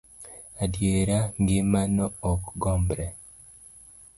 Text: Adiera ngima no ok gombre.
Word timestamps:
Adiera 0.63 1.17
ngima 1.39 1.81
no 1.95 2.05
ok 2.31 2.41
gombre. 2.61 3.05